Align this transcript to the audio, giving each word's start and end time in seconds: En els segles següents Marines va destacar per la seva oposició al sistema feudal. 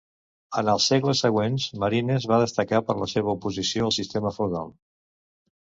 En 0.61 0.69
els 0.71 0.87
segles 0.91 1.21
següents 1.25 1.67
Marines 1.83 2.25
va 2.33 2.41
destacar 2.45 2.81
per 2.89 2.97
la 3.03 3.11
seva 3.13 3.37
oposició 3.39 3.89
al 3.91 3.97
sistema 4.01 4.35
feudal. 4.41 4.77